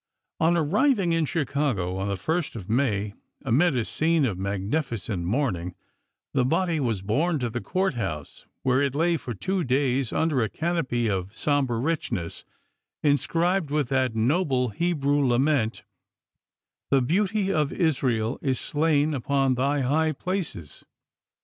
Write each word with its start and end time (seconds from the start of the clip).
On 0.39 0.57
arriving 0.57 1.11
in 1.11 1.25
Chicago, 1.27 1.95
on 1.97 2.07
the 2.07 2.15
1st 2.15 2.55
of 2.55 2.67
May, 2.67 3.13
amid 3.45 3.77
a 3.77 3.85
scene 3.85 4.25
of 4.25 4.35
magnificent 4.39 5.25
mourning, 5.25 5.75
the 6.33 6.43
body 6.43 6.79
was 6.79 7.03
borne 7.03 7.37
to 7.37 7.51
the 7.51 7.61
court 7.61 7.93
house, 7.93 8.47
where 8.63 8.81
it 8.81 8.95
lay 8.95 9.15
for 9.15 9.35
two 9.35 9.63
days 9.63 10.11
under 10.11 10.41
a 10.41 10.49
canopy 10.49 11.07
of 11.07 11.37
somber 11.37 11.79
richness, 11.79 12.43
inscribed 13.03 13.69
with 13.69 13.89
that 13.89 14.15
noble 14.15 14.69
Hebrew 14.69 15.19
lament, 15.23 15.83
"The 16.89 17.03
beauty 17.03 17.53
of 17.53 17.71
Israel 17.71 18.39
is 18.41 18.59
slain 18.59 19.13
upon 19.13 19.53
thy 19.53 19.81
high 19.81 20.13
places." 20.13 20.83